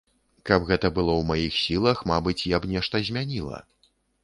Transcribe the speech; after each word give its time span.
Каб 0.49 0.63
гэта 0.71 0.89
было 0.97 1.11
ў 1.17 1.21
маіх 1.33 1.59
сілах, 1.67 2.03
мабыць, 2.13 2.47
я 2.55 2.63
б 2.65 2.73
нешта 2.75 3.05
змяніла. 3.13 3.63